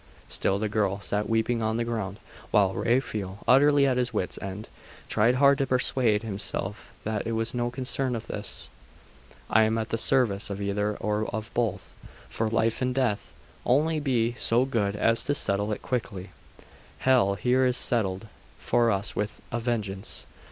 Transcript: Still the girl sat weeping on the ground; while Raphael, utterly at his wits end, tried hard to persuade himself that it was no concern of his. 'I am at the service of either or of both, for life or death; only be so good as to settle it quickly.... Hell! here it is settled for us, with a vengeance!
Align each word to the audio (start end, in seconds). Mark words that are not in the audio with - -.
Still 0.27 0.57
the 0.57 0.67
girl 0.67 0.99
sat 0.99 1.29
weeping 1.29 1.61
on 1.61 1.77
the 1.77 1.83
ground; 1.85 2.17
while 2.49 2.73
Raphael, 2.73 3.37
utterly 3.47 3.85
at 3.85 3.97
his 3.97 4.11
wits 4.11 4.39
end, 4.41 4.67
tried 5.07 5.35
hard 5.35 5.59
to 5.59 5.67
persuade 5.67 6.23
himself 6.23 6.91
that 7.03 7.27
it 7.27 7.33
was 7.33 7.53
no 7.53 7.69
concern 7.69 8.15
of 8.15 8.25
his. 8.25 8.67
'I 9.51 9.61
am 9.61 9.77
at 9.77 9.89
the 9.89 9.99
service 9.99 10.49
of 10.49 10.59
either 10.59 10.97
or 10.97 11.25
of 11.27 11.53
both, 11.53 11.93
for 12.29 12.49
life 12.49 12.81
or 12.81 12.85
death; 12.85 13.31
only 13.63 13.99
be 13.99 14.33
so 14.39 14.65
good 14.65 14.95
as 14.95 15.23
to 15.25 15.35
settle 15.35 15.71
it 15.71 15.83
quickly.... 15.83 16.31
Hell! 16.97 17.35
here 17.35 17.63
it 17.63 17.69
is 17.69 17.77
settled 17.77 18.27
for 18.57 18.89
us, 18.89 19.15
with 19.15 19.39
a 19.51 19.59
vengeance! 19.59 20.25